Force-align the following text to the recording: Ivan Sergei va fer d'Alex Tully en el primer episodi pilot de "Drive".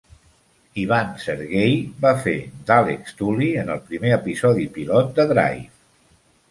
Ivan 0.83 1.11
Sergei 1.23 1.75
va 2.07 2.13
fer 2.23 2.35
d'Alex 2.71 3.15
Tully 3.21 3.51
en 3.67 3.73
el 3.75 3.87
primer 3.93 4.17
episodi 4.19 4.69
pilot 4.81 5.15
de 5.21 5.33
"Drive". 5.37 5.73